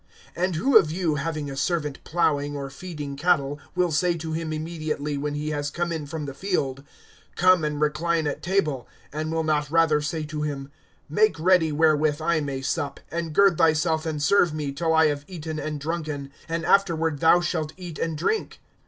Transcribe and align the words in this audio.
(7)And 0.35 0.55
who 0.55 0.79
of 0.79 0.91
you, 0.91 1.13
having 1.13 1.47
a 1.47 1.55
servant 1.55 2.03
plowing, 2.03 2.55
or 2.57 2.71
feeding 2.71 3.15
cattle, 3.15 3.59
will 3.75 3.91
say 3.91 4.17
to 4.17 4.31
him 4.31 4.51
immediately, 4.51 5.15
when 5.15 5.35
he 5.35 5.51
has 5.51 5.69
come 5.69 5.91
in 5.91 6.07
from 6.07 6.25
the 6.25 6.33
field, 6.33 6.83
Come 7.35 7.63
and 7.63 7.79
recline 7.79 8.25
at 8.25 8.41
table; 8.41 8.87
(8)and 9.13 9.31
will 9.31 9.43
not 9.43 9.69
rather 9.69 10.01
say 10.01 10.23
to 10.23 10.41
him, 10.41 10.71
Make 11.07 11.39
ready 11.39 11.71
wherewith 11.71 12.19
I 12.19 12.39
may 12.41 12.63
sup, 12.63 12.99
and 13.11 13.31
gird 13.31 13.59
thyself 13.59 14.07
and 14.07 14.19
serve 14.23 14.55
me, 14.55 14.71
till 14.71 14.91
I 14.91 15.05
have 15.05 15.23
eaten 15.27 15.59
and 15.59 15.79
drunken, 15.79 16.31
and 16.49 16.65
afterward 16.65 17.19
thou 17.19 17.39
shalt 17.39 17.73
eat 17.77 17.99
and 17.99 18.17
drink? 18.17 18.59